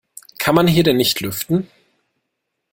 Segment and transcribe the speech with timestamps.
[0.39, 1.69] Kann man hier denn nicht lüften?